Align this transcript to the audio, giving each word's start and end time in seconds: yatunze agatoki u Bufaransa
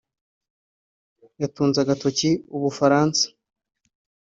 yatunze 1.41 1.77
agatoki 1.81 2.29
u 2.55 2.57
Bufaransa 2.63 3.23